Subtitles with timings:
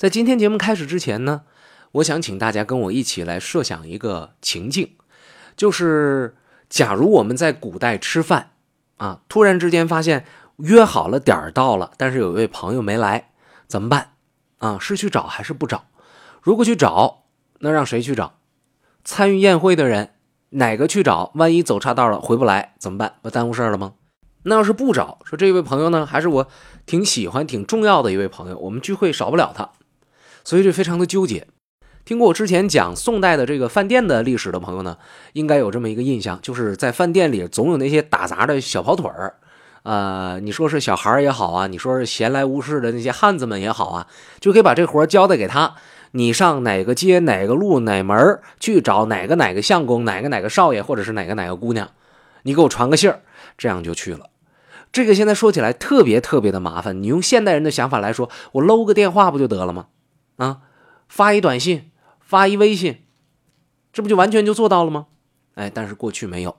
[0.00, 1.42] 在今天节目开始之前呢，
[1.92, 4.92] 我想请大家跟我一起来设想一个情境，
[5.58, 6.38] 就是
[6.70, 8.52] 假如我们在古代吃饭
[8.96, 10.24] 啊，突然之间发现
[10.56, 13.32] 约好了点儿到了，但是有一位朋友没来，
[13.66, 14.12] 怎么办？
[14.56, 15.84] 啊，是去找还是不找？
[16.40, 17.24] 如果去找，
[17.58, 18.38] 那让谁去找？
[19.04, 20.14] 参与宴会的人
[20.48, 21.30] 哪个去找？
[21.34, 23.16] 万一走岔道了回不来怎么办？
[23.20, 23.92] 不耽误事儿了吗？
[24.44, 26.48] 那要是不找，说这位朋友呢，还是我
[26.86, 29.68] 挺喜欢、挺重要的一位朋友，我们聚会少不了他，
[30.44, 31.46] 所以这非常的纠结。
[32.04, 34.96] 听过我之前讲宋代的这个饭店的历史的朋友呢，
[35.34, 39.34] 应该有这么一个印象，就是在饭店里总有那些打杂的小跑腿儿，
[39.82, 44.06] 呃，你说是小孩也好啊，你说是闲来无事的那些汉子们也好啊，
[44.40, 45.74] 就可以把这活交代给他。
[46.12, 51.88] 你上哪个街、哪个路、哪门去找哪个哪个相公、哪个哪个少爷，或者是哪个哪个姑娘，
[52.42, 53.20] 你给我传个信儿，
[53.56, 54.30] 这样就去了。
[54.90, 57.00] 这个现在说起来特别特别的麻烦。
[57.00, 59.86] 你用现代人的想法来说，我搂个电话不就得了吗？
[60.40, 60.62] 啊，
[61.06, 63.04] 发一短信，发一微信，
[63.92, 65.08] 这不就完全就做到了吗？
[65.54, 66.56] 哎，但是过去没有。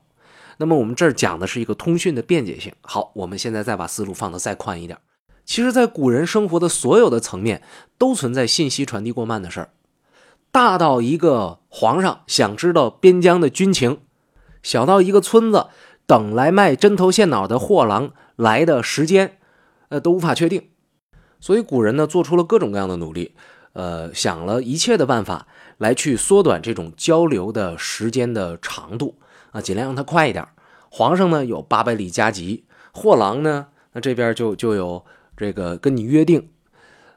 [0.58, 2.72] 那么我们这儿讲的是一个通讯的便捷性。
[2.81, 5.00] 好，我们现在再把思路放得再宽一点。
[5.44, 7.64] 其实，在古人生活的所有的层面，
[7.97, 9.73] 都存在信息传递过慢的事儿。
[10.52, 14.02] 大到一个皇上想知道边疆的军情，
[14.61, 15.70] 小到一个村子
[16.05, 19.39] 等来卖针头线脑的货郎来的时间，
[19.89, 20.70] 呃，都无法确定。
[21.39, 23.33] 所以，古人呢做出了各种各样的努力，
[23.73, 29.17] 呃，想了一切的办法来去缩短这种交流的时间的长度
[29.52, 30.47] 啊，尽量让它快一点。
[30.89, 35.05] 皇上呢有八百里加急，货郎呢，那这边就就有。
[35.38, 36.49] 这个跟你约定，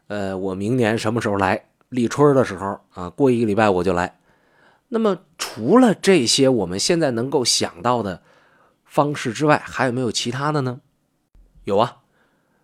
[0.06, 1.66] 呃，我明年什么时候来？
[1.90, 4.18] 立春的时候啊，过一个礼拜我就来。
[4.88, 8.22] 那么，除了这些我们现在能够想到的
[8.86, 10.80] 方式之外，还有没有其他的呢？
[11.64, 11.98] 有啊，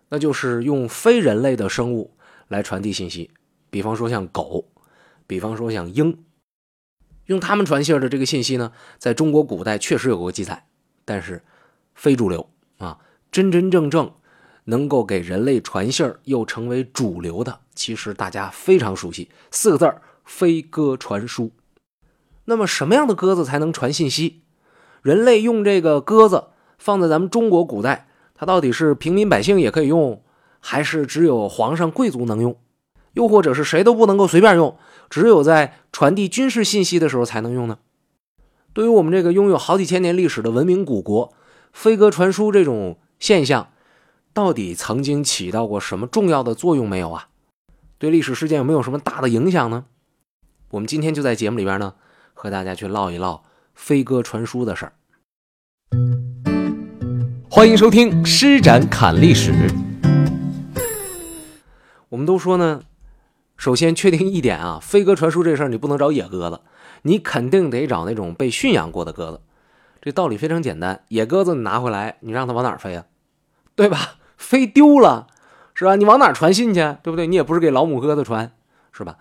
[0.09, 2.15] 那就是用非人类的生物
[2.47, 3.29] 来传递信息，
[3.71, 4.65] 比方说像狗，
[5.25, 6.23] 比方说像鹰，
[7.25, 10.67] 用它们传信儿的这个信息呢，在中国古代确实有过记载，
[11.03, 11.41] 但是
[11.95, 12.47] 非主流
[12.77, 12.99] 啊，
[13.31, 14.11] 真真正正。
[14.65, 21.51] 能够给人类传信儿又成为主流的，其实大家非常熟悉四个字儿：飞鸽传书。
[22.45, 24.43] 那么什么样的鸽子才能传信息？
[25.01, 30.23] 人类用这个鸽子放在咱们中国古代，它到底是平民百姓也可以用，
[30.59, 32.55] 还是只有皇上贵族能用？
[33.13, 34.77] 又或者是谁都不能够随便用，
[35.09, 37.79] 只有在传递军事信息的时候才能用呢？
[38.73, 41.33] 对于我们这个拥有好几千年历史的文明古国，
[41.73, 43.69] 飞鸽传书这种现象。
[44.33, 47.27] 到底曾经起到过什么重要的作用没有啊？
[47.97, 49.83] 对历史事件有没有什么大的影响呢？
[50.69, 51.95] 我们今天就在节目里边呢，
[52.33, 53.43] 和大家去唠一唠
[53.75, 54.93] 飞鸽传书的事儿。
[57.49, 59.51] 欢迎收听《施展侃历史》。
[62.07, 62.81] 我们都说呢，
[63.61, 66.61] 首先确定一点啊，飞鸽传书这事儿你不能找野鸽子，
[67.03, 69.41] 你肯定得找那种被驯养过的鸽子。
[70.01, 73.05] 这道理非常简单，野鸽子你拿回来，你让它往哪儿飞啊？
[73.75, 74.15] 对吧？
[74.35, 75.27] 飞丢了，
[75.75, 75.95] 是吧？
[75.95, 76.79] 你往哪传信去？
[77.03, 77.27] 对不对？
[77.27, 78.51] 你也不是给老母鸽子传，
[78.91, 79.17] 是吧？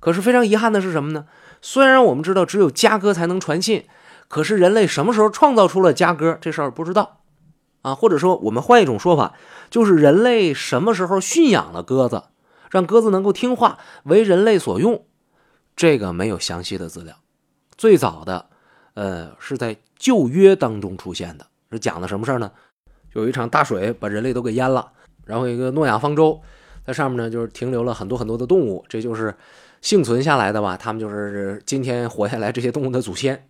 [0.00, 1.24] 可是非常遗憾的是什么呢？
[1.62, 3.86] 虽然我们知道只有家鸽才能传信，
[4.28, 7.20] 可是人类什么时候创造出了家鸽这事儿不知道
[7.80, 7.94] 啊？
[7.94, 9.32] 或者说，我们换一种说法，
[9.70, 12.24] 就是人类什么时候驯养了鸽子，
[12.72, 15.04] 让鸽子能够听话，为人类所用？
[15.76, 17.14] 这个没有详细的资料。
[17.76, 18.46] 最早的，
[18.94, 22.50] 呃，是在旧约当中出现的，是讲的什么事儿呢？
[23.12, 24.90] 有一场大水把人类都给淹了，
[25.26, 26.40] 然后一个诺亚方舟，
[26.86, 29.36] 在上面呢就是停留了很多很多的动物，这就是
[29.82, 30.78] 幸存下来的吧？
[30.78, 33.46] 他们就是今天活下来这些动物的祖先。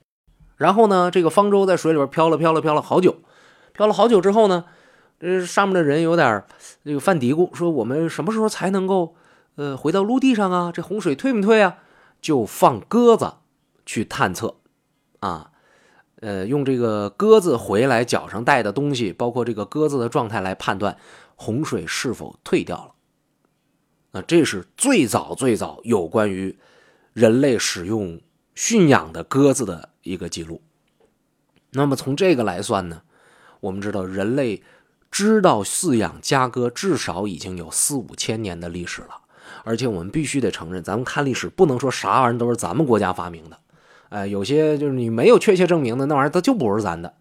[0.56, 3.22] 然后呢，这个方舟在水里边飘了飘了飘了好久，
[3.72, 4.64] 飘了好久之后呢，
[5.22, 6.44] 这上面的人有点
[6.84, 9.14] 这个犯嘀咕，说我们什么时候才能够
[9.54, 10.72] 呃回到陆地上啊？
[10.72, 11.78] 这洪水退没退啊？
[12.20, 13.34] 就放鸽子
[13.86, 14.56] 去探测
[15.20, 15.50] 啊。
[16.20, 20.96] 呃，用这个鸽子回来脚上带的东西，包括这个鸽子的状态来判断
[21.36, 22.92] 洪水是否退掉了。
[24.12, 26.58] 那这是最早最早有关于
[27.12, 28.20] 人类使用
[28.54, 30.62] 驯养的鸽子的一个记录。
[31.70, 33.02] 那么从这个来算呢，
[33.60, 34.62] 我们知道人类
[35.12, 39.08] 知道饲养家鸽至少已经有四五千年的历史了。
[39.64, 43.58] 而且我们必须得承认，咱们看历史不能说啥玩意儿都是咱们国家发明的。
[44.08, 47.14] 哎，有些就是你没有确切证明的那玩意儿，它就不是咱的。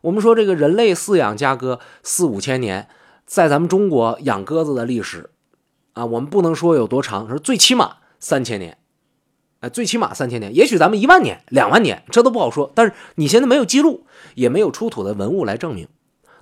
[0.00, 2.88] 我们说这个人类饲养家鸽四五千年，
[3.26, 5.30] 在咱们中国养鸽子的历史
[5.92, 8.78] 啊，我们不能说有多长，说最起码三千年。
[9.60, 12.70] 哎，最起码三千年，也许咱们一万年、两万年，这都不好说。
[12.74, 15.88] 但是你现在没有记录，也没有出土的文物来证明。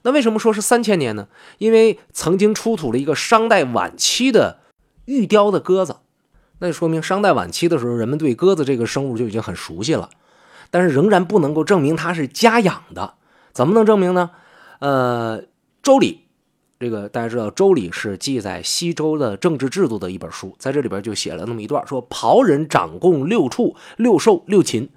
[0.06, 1.26] 那为什么说是三千年呢？
[1.58, 4.61] 因为曾经出土了一个商代晚期的
[5.06, 5.97] 玉雕的鸽子，
[6.61, 10.08] 那就说明商代晚期的时候，人们对鸽子这个生物就已经很熟悉了，
[10.70, 13.14] 但是仍然不能够证明它是家养的。
[13.53, 14.31] 怎么能证明呢？
[14.79, 15.43] 呃，
[15.82, 16.12] 《周礼》
[16.79, 24.88] 这个大家知道，《周礼》是记载西周的政治制度的一本书，在这里边就写了那么一段，说庖人掌共六畜、六兽、六禽。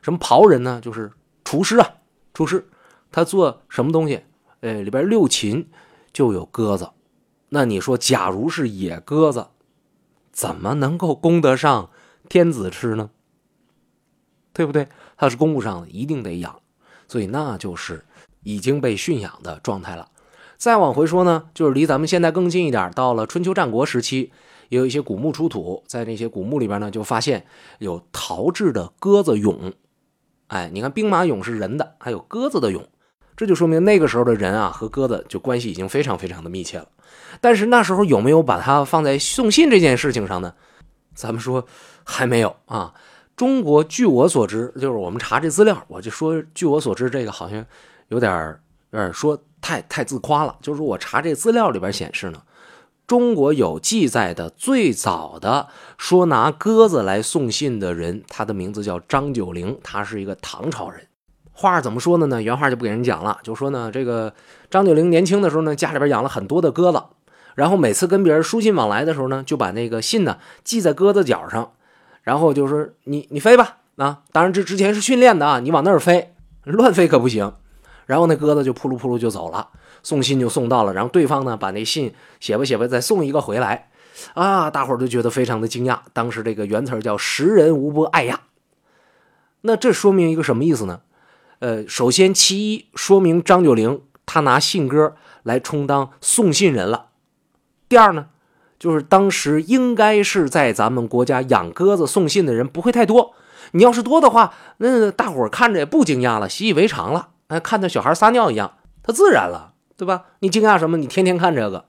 [0.00, 0.80] 什么庖人呢？
[0.82, 1.12] 就是
[1.44, 1.86] 厨师啊，
[2.32, 2.66] 厨师，
[3.12, 4.22] 他做什么东西？
[4.64, 5.68] 呃，里边六禽
[6.10, 6.88] 就有鸽子。
[7.50, 9.48] 那你说，假如是野鸽子，
[10.32, 11.90] 怎么能够供得上
[12.30, 13.10] 天子吃呢？
[14.54, 14.88] 对不对？
[15.18, 16.62] 它是供不上的，一定得养，
[17.06, 18.06] 所以那就是
[18.42, 20.08] 已经被驯养的状态了。
[20.56, 24.32] 再往回说呢，就是离咱们现在更近一点，到了春秋战国时期，
[24.70, 27.44] 也有一些古墓出土，在那些古墓里边呢，就发现
[27.80, 29.74] 有陶制的鸽子俑。
[30.46, 32.86] 哎，你看兵马俑是人的，还有鸽子的俑，
[33.36, 36.86] 这就说明那个时候的人啊和鸽子就关系已经非常非常的密切了。
[37.40, 40.54] 但是那时候有没有把它放在送信这件事情上呢？
[41.14, 41.66] 咱们说
[42.04, 42.94] 还没有啊。
[43.36, 47.64] 中国据我所知，就是我们查这资料，我就说据我所知，这个好像
[48.08, 48.60] 有点儿
[48.90, 50.56] 有点说太太自夸了。
[50.62, 52.40] 就是我查这资料里边显示呢，
[53.08, 55.66] 中国有记载的最早的
[55.98, 61.04] 说拿鸽子来送信的人，他的名字叫张九龄，他是一个唐朝人。
[61.54, 62.42] 话怎么说的呢？
[62.42, 64.34] 原话就不给人讲了，就说呢，这个
[64.68, 67.00] 张九龄年轻的时候呢，家里边养了很多的鸽子，
[67.54, 71.72] 然后每次跟别人书信往来的时候呢，就把那个信呢系在鸽子脚上，
[72.22, 73.78] 然后就说你你飞吧。
[73.96, 76.34] 啊，当然这之前是训练的啊，你往那儿飞，
[76.64, 77.52] 乱飞可不行。
[78.06, 79.68] 然后那鸽子就扑噜扑噜就走了，
[80.02, 83.88] 送信就送到了，然后对方呢把那信写吧写吧，再送一个回来，
[84.34, 86.00] 啊，大伙儿都觉得非常的惊讶。
[86.12, 88.40] 当时这个原词叫“识人无不爱呀”，
[89.62, 91.00] 那这说明一个什么意思呢？
[91.64, 97.06] 呃，首先，其一说明张九龄他拿信鸽来充当送信人了。
[97.88, 98.26] 第二呢，
[98.78, 103.32] 就是当时应该是在咱们国家养鸽子送信的人不会太多。
[103.70, 107.30] 你要是多的话，那大伙看着也不惊讶了，习以为常了。
[107.46, 110.24] 哎，看到小孩撒尿一样，他自然了，对吧？
[110.40, 110.98] 你惊讶什么？
[110.98, 111.86] 你天天看这个，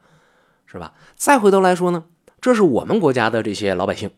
[0.66, 0.94] 是吧？
[1.18, 2.06] 再回头来说呢，
[2.40, 4.12] 这是我们国家的这些老百姓。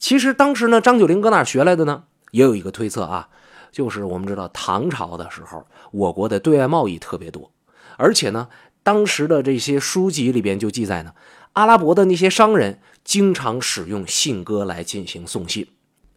[0.00, 2.02] 其实当时呢，张九龄搁哪学来的呢？
[2.32, 3.28] 也有一个推测啊。
[3.76, 7.52] 就是我们知道唐朝的时候，我国的对外贸易特别多，
[7.98, 8.48] 而且呢，
[8.82, 11.12] 当时的这些书籍里边就记载呢，
[11.52, 15.68] 阿拉伯的那些商人经常使用信鸽来进行送信。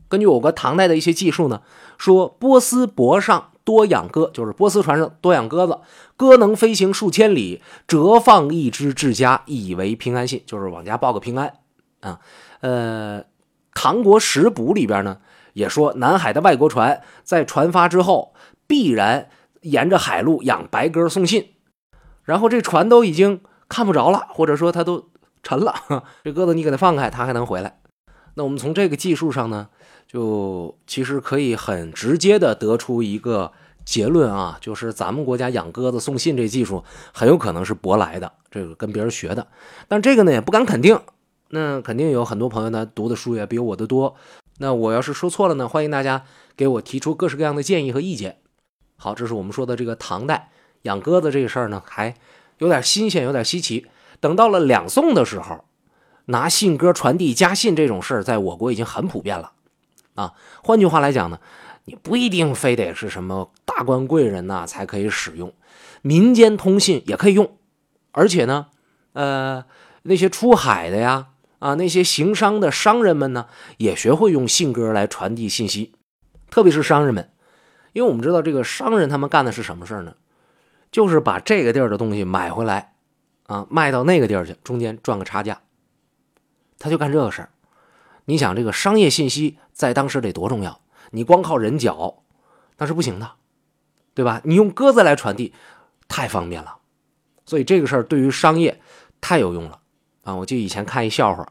[0.07, 1.61] 根据我国唐代的一些记述呢，
[1.97, 5.79] 说波斯伯上多养鸽，就是波斯船上多养鸽子，
[6.15, 11.56] 鸽能飞行数千里，折放一只至家，以为平安信，就是往家报个平安
[12.00, 12.21] 啊。
[12.61, 13.25] 呃，
[13.73, 15.17] 唐国史补里边呢。
[15.53, 18.33] 也说南海的外国船在船发之后，
[18.67, 19.29] 必然
[19.61, 21.53] 沿着海路养白鸽送信，
[22.23, 25.09] 然后这船都已经看不着了，或者说它都
[25.43, 25.73] 沉了，
[26.23, 27.79] 这鸽子你给它放开，它还能回来。
[28.35, 29.67] 那我们从这个技术上呢，
[30.07, 33.51] 就其实可以很直接的得出一个
[33.83, 39.45] 结论啊，就是咱们国家养鸽子送信这技术很有可能是舶来的，这个跟别人学的。
[39.87, 40.97] 但这个呢也不敢肯定，
[41.49, 44.15] 那肯定有很多朋友呢读的书也比我的多。
[44.61, 45.69] 那我要是说错了呢？
[45.69, 46.25] 欢迎大家
[46.57, 48.39] 给我提出各式各样的建议和意见。
[48.97, 50.51] 好，这是我们说的这个唐代
[50.81, 52.15] 养鸽子这个事儿呢，还
[52.57, 53.88] 有点新鲜，有点稀奇。
[54.19, 55.63] 等到了两宋的时候，
[56.25, 59.53] 拿信鸽传递家信这种事儿，在我国已经很普遍了
[60.16, 60.33] 啊。
[60.61, 61.39] 换句话来讲呢，
[61.85, 65.54] 你不一定非得是什么大官贵人呐才可以使用，
[66.01, 67.57] 民间通信也可以用。
[68.11, 68.68] 而且呢，
[69.13, 69.63] 呃，
[70.04, 71.28] 那些出海的呀。
[71.59, 73.47] 啊，那些行商的商人们呢，
[73.78, 75.94] 也学会用信鸽来传递信息，
[76.49, 77.31] 特别是商人们，
[77.94, 80.16] 因为我们知道这个商人他们干的是什么事呢？
[80.92, 82.94] 就是把这个地儿的东西买回来，
[83.45, 85.61] 啊，卖到那个地儿去，中间赚个差价。
[86.80, 87.49] 他就干这个事儿。
[88.25, 90.81] 你想，这个商业信息在当时得多重要？
[91.11, 92.23] 你光靠人脚
[92.78, 93.31] 那是不行的，
[94.13, 94.42] 对吧？
[94.45, 95.54] 你用鸽子来传递，
[96.07, 96.78] 太方便了。
[97.45, 98.80] 所以这个事儿对于商业
[99.19, 99.80] 太有用了。
[100.23, 100.35] 啊！
[100.35, 101.47] 我记得以前看一笑话，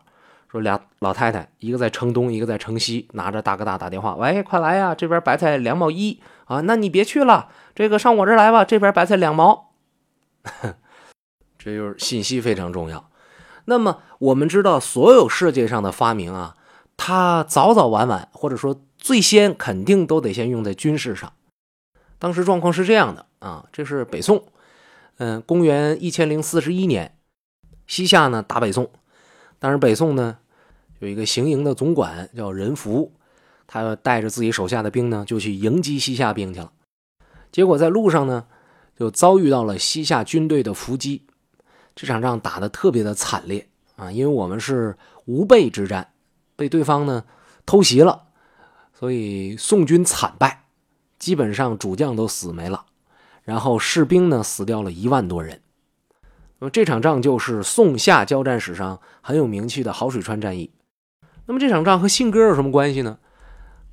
[0.50, 6.60] 说俩老太太，一个在城东，一个在城西，拿着大哥大打电话：“喂，快来呀，这边白菜两毛一啊！
[6.60, 9.72] 那你别去了，这个上我这儿来吧，这边白菜两毛。
[11.58, 13.10] ”这就是信息非常重要。
[13.64, 16.56] 那么我们知道，所有世界上的发明啊，
[16.96, 21.32] 它早早晚晚，或者说最先，肯定都得先用在军事上。
[22.18, 24.44] 当时状况是这样的啊，这是北宋，
[25.18, 27.17] 嗯，公元一千零四十一年。
[27.88, 28.88] 西夏呢打北宋，
[29.58, 30.38] 但是北宋呢
[31.00, 33.12] 有一个行营的总管叫任福，
[33.66, 36.70] 他带着自己手下的兵呢就去迎击西夏兵去了。
[37.50, 38.46] 结果在路上呢
[38.96, 41.24] 就遭遇到了西夏军队的伏击，
[41.96, 43.66] 这场仗打得特别的惨烈
[43.96, 46.12] 啊，因为我们是无备之战，
[46.56, 47.24] 被对方呢
[47.64, 48.24] 偷袭了，
[48.92, 50.64] 所以宋军惨败，
[51.18, 52.84] 基本上主将都死没了，
[53.44, 55.62] 然后士兵呢死掉了一万多人。
[56.60, 60.70] 那么这场仗就是宋夏交战史上很有名气的好水川战役。
[61.46, 63.18] 那么这场仗和信鸽有什么关系呢？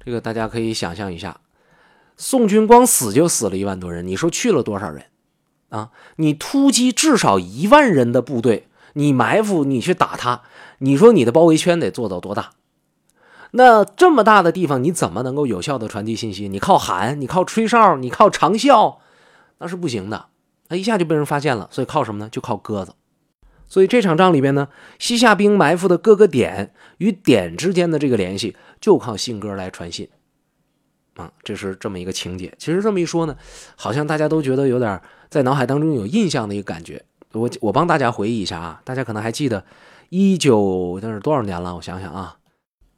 [0.04, 1.40] 这个大家可以想象一下，
[2.18, 5.06] 宋军光死就死了一万多人，你说去了多少人
[5.70, 5.92] 啊？
[6.18, 10.42] 你突击至少一万人的部队，你埋伏你去打他，
[10.80, 12.52] 你说你的包围圈得做到多大？
[13.52, 16.50] 那这么大的地方，你怎么能够有效的传递信息？
[16.50, 18.98] 你靠喊，你靠吹哨，你靠长啸，
[19.60, 20.26] 那是不行的。
[20.68, 22.30] 他一下就被人发现了，所以靠什么呢？
[22.30, 22.94] 就靠鸽子。
[23.68, 24.68] 所以这场仗里边呢，
[25.00, 30.08] 西夏兵埋伏的各个点与点之间的这个联系，就靠信鸽来传信。
[31.16, 32.54] 啊，这是这么一个情节。
[32.58, 33.36] 其实这么一说呢，
[33.76, 37.04] 好像大家都觉得有点在脑海当中有印象的一个感觉。
[37.32, 39.64] 我我帮大家回忆一下啊，大家可能还记得
[40.10, 41.76] 一九那是多少年了？
[41.76, 42.38] 我想想啊，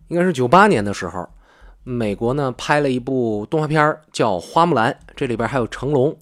[0.09, 1.29] 应该是九八年的时候，
[1.83, 6.17] 美国呢拍了一部动画片叫《花木兰》，这里边还有成龙，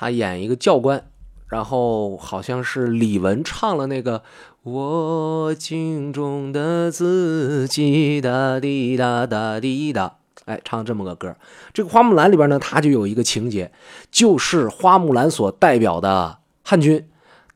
[0.00, 1.06] 他演一个教官。
[1.48, 4.22] 然后好像是李玟唱了那个
[4.62, 11.36] “我镜中的自己哒滴哒哒滴哒”，哎，唱这么个歌。
[11.72, 13.72] 这个花木兰里边呢，它就有一个情节，
[14.12, 17.08] 就是花木兰所代表的汉军，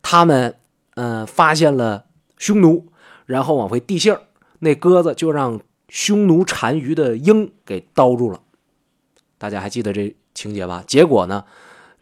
[0.03, 0.57] 他们
[0.97, 2.89] 嗯发现了匈奴，
[3.27, 4.13] 然后往回递信，
[4.59, 8.41] 那鸽子就让匈奴单于的鹰给叨住了。
[9.39, 10.83] 大家还记得这情节吧？
[10.85, 11.45] 结果呢，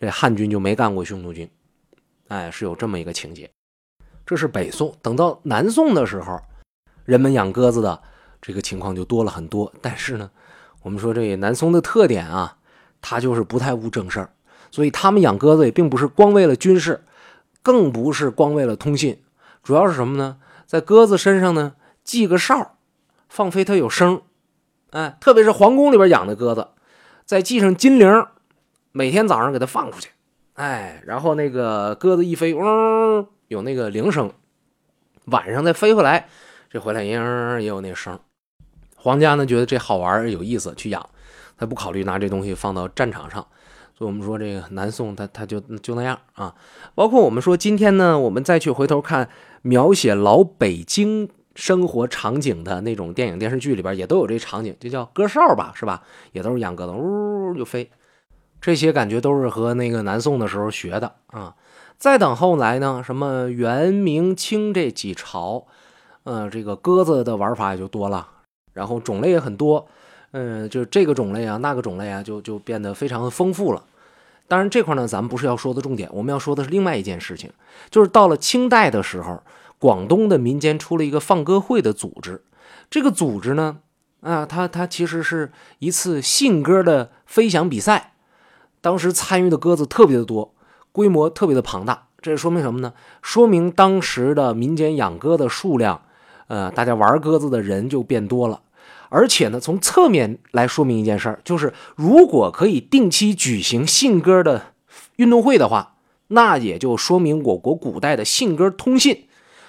[0.02, 1.48] 这汉军就没干过匈奴军。
[2.26, 3.48] 哎，是有这么一个情节，
[4.26, 4.92] 这是北宋。
[5.00, 6.40] 等到南宋的时候，
[7.04, 8.02] 人们养鸽子的
[8.40, 9.72] 这个情况就多了很多。
[9.80, 10.28] 但是呢，
[10.82, 12.56] 我们说这南宋的特点啊，
[13.00, 14.32] 他就是不太务正事儿，
[14.72, 17.04] 所以他们养鸽子也并不是光为了军事，
[17.62, 19.22] 更不是光为了通信，
[19.62, 20.38] 主要是什么呢？
[20.66, 22.76] 在鸽子身上呢系个哨，
[23.28, 24.20] 放飞它有声。
[24.90, 26.70] 哎，特别是皇宫里边养的鸽子，
[27.24, 28.26] 再系上金铃，
[28.92, 30.10] 每天早上给它放出去。
[30.54, 34.28] 哎，然后那个鸽子一飞，嗡，有那个铃声；
[35.24, 36.28] 晚上再飞回来，
[36.70, 38.18] 这回来嘤也有那声。
[38.96, 41.08] 皇家呢觉得这好玩有意思，去养，
[41.56, 43.46] 他不考虑拿这东西放到战场上。
[43.94, 46.54] 所以，我们说这个南宋，他他就就那样啊。
[46.94, 49.28] 包括我们说今天呢，我们再去回头看
[49.62, 56.02] 描写老北京生活场景的那种电影电视剧里边，也都有这场景，就叫鸽哨吧，是吧？
[56.32, 57.90] 也都是养鸽子，呜就飞。
[58.62, 61.54] 这些感觉都是和那个南宋的时候学的啊。
[61.98, 65.66] 再等后来呢，什么元、明、清这几朝，
[66.24, 68.26] 呃，这个鸽子的玩法也就多了，
[68.72, 69.86] 然后种类也很多，
[70.30, 73.84] 嗯，就这个种类啊，那个种类啊，就就变得非常的丰富了。
[74.48, 77.50] 当然，这块呢，咱们不是要说的重点，我们要说的是另外一件事情，
[77.88, 79.42] 就是到了清代的时候，
[79.78, 82.42] 广东的民间出了一个放鸽会的组织。
[82.90, 83.78] 这个组织呢，
[84.22, 88.11] 啊，它它其实是一次信鸽的飞翔比赛。
[88.82, 90.52] 当时参与的鸽子特别的多，
[90.92, 92.92] 规模特别的庞大，这说明什么呢？
[93.22, 96.02] 说明当时的民间养鸽的数量，
[96.48, 98.60] 呃，大家玩鸽子的人就变多了。
[99.08, 104.74] 而且呢，从侧面来说明一件事儿，就是如果可以定期举行信鸽的
[105.16, 105.94] 运动会的话，
[106.28, 109.26] 那也就说明我国古代的信鸽通信，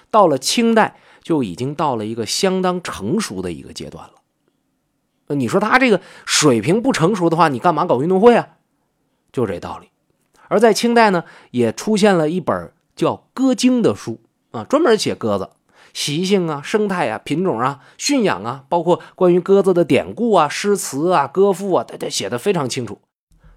[0.09, 5.35] 到了清代就已经到了一个相当成熟的一个阶段了。
[5.35, 8.47] 你说他这个水平不成熟的话，你干嘛搞运动会啊？
[9.33, 9.89] 就这道理，
[10.47, 14.21] 而在清代呢，也出现了一本叫《鸽经》的书
[14.51, 15.49] 啊，专门写鸽子
[15.91, 23.01] 习性啊、生态啊、品种啊、驯养啊，包括关于鸽子的典故啊、诗词啊、歌赋啊，大家写的非常清楚。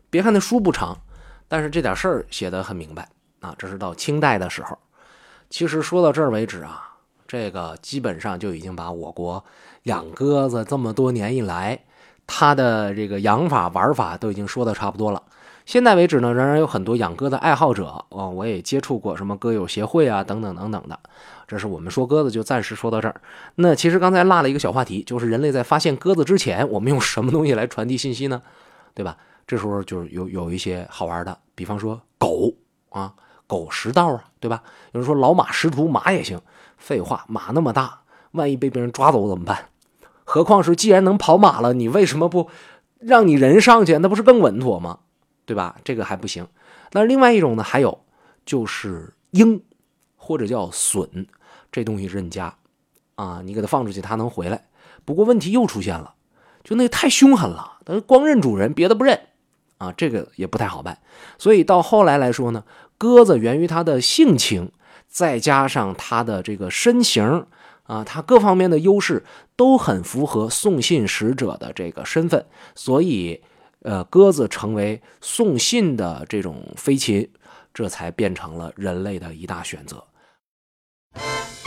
[0.08, 0.98] 别看那书不长，
[1.46, 3.08] 但是这点事儿写的很明白
[3.40, 3.54] 啊。
[3.58, 4.78] 这是到清代的时候，
[5.50, 6.96] 其实说到这儿为止啊，
[7.28, 9.44] 这个基本上就已经把我国
[9.82, 11.84] 养鸽子这么多年以来，
[12.26, 15.22] 它的这个养法玩法都已经说的差不多了。
[15.66, 20.96] 现在为止呢，仍然有很多养鸽的爱好者啊，我也接触过什么鸽友协会啊，等等等等的。
[21.48, 23.20] 这是我们说鸽子就暂时说到这儿。
[23.56, 28.40] 那其实刚才落了一个小话题，就是人类在发现鸽子之前，我们用什么东西来传递信息呢？
[28.94, 29.16] 对吧？
[29.44, 32.54] 这时候就是有有一些好玩的，比方说狗
[32.90, 33.12] 啊，
[33.48, 34.62] 狗识道啊，对吧？
[34.92, 36.40] 有人说老马识途，马也行。
[36.78, 39.70] 废话，马那么大，万一被别人抓走怎么办？
[40.22, 42.48] 何况是既然能跑马了，你为什么不
[43.00, 43.98] 让你人上去？
[43.98, 45.00] 那不是更稳妥吗？
[45.46, 45.76] 对吧？
[45.82, 46.46] 这个还不行。
[46.92, 47.62] 那另外一种呢？
[47.62, 48.04] 还有
[48.44, 49.62] 就是鹰，
[50.16, 51.26] 或者叫隼，
[51.72, 52.54] 这东西认家
[53.14, 53.40] 啊。
[53.42, 54.66] 你给它放出去，它能回来。
[55.04, 56.14] 不过问题又出现了，
[56.64, 59.18] 就那太凶狠了，它光认主人，别的不认
[59.78, 59.92] 啊。
[59.96, 60.98] 这个也不太好办。
[61.38, 62.64] 所以到后来来说呢，
[62.98, 64.72] 鸽子源于它的性情，
[65.08, 67.46] 再加上它的这个身形
[67.84, 69.24] 啊，它各方面的优势
[69.54, 73.42] 都很符合送信使者的这个身份，所以，
[73.86, 77.30] 呃，鸽子成为送信的这种飞禽，
[77.72, 80.02] 这才变成了人类的一大选择。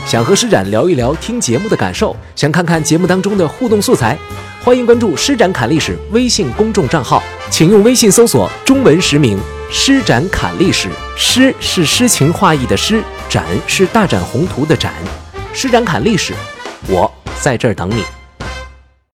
[0.05, 4.17] 想和施展聊一聊听节目的感受，想看看节目当中的互动素材，
[4.61, 9.39] 欢迎关注“施展侃历史”微信公众账号，请用微信搜索中文实名
[9.71, 14.93] “施展侃历史”，诗是诗情画意的诗，展是大展宏图的展，
[15.53, 16.33] 施展侃历史，
[16.89, 17.09] 我
[17.41, 18.03] 在这儿等你。